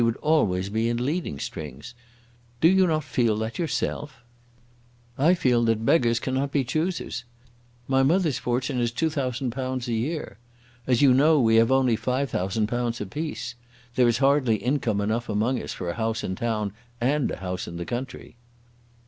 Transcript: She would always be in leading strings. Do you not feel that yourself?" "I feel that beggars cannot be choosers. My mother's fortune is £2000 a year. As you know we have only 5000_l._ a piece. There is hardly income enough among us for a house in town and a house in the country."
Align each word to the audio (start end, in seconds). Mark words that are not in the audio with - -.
She 0.01 0.03
would 0.03 0.17
always 0.17 0.69
be 0.69 0.89
in 0.89 1.05
leading 1.05 1.37
strings. 1.37 1.93
Do 2.59 2.67
you 2.67 2.87
not 2.87 3.03
feel 3.03 3.37
that 3.37 3.59
yourself?" 3.59 4.23
"I 5.15 5.35
feel 5.35 5.63
that 5.65 5.85
beggars 5.85 6.19
cannot 6.19 6.51
be 6.51 6.63
choosers. 6.63 7.23
My 7.87 8.01
mother's 8.01 8.39
fortune 8.39 8.79
is 8.79 8.91
£2000 8.91 9.87
a 9.87 9.93
year. 9.93 10.39
As 10.87 11.03
you 11.03 11.13
know 11.13 11.39
we 11.39 11.57
have 11.57 11.71
only 11.71 11.95
5000_l._ 11.95 12.99
a 12.99 13.05
piece. 13.05 13.53
There 13.93 14.07
is 14.07 14.17
hardly 14.17 14.55
income 14.55 15.01
enough 15.01 15.29
among 15.29 15.61
us 15.61 15.71
for 15.71 15.87
a 15.87 15.93
house 15.93 16.23
in 16.23 16.33
town 16.35 16.73
and 16.99 17.29
a 17.29 17.37
house 17.37 17.67
in 17.67 17.77
the 17.77 17.85
country." 17.85 18.37